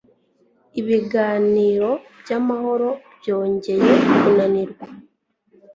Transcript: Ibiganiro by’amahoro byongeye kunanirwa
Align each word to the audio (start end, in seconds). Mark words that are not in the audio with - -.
Ibiganiro 0.79 1.89
by’amahoro 2.21 2.89
byongeye 3.19 3.89
kunanirwa 4.19 4.85